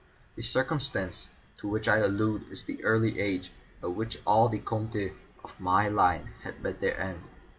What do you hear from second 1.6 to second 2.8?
which I allude is